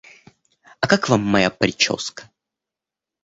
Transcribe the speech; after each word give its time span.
А 0.79 0.87
как 0.87 1.09
Вам 1.09 1.21
моя 1.21 1.51
прическа? 1.51 2.27